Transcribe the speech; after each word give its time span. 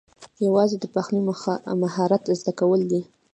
یوازې 0.45 0.75
د 0.79 0.85
پخلي 0.93 1.21
مهارت 1.81 2.23
زده 2.39 2.51
کول 2.59 2.81
دي 2.91 3.01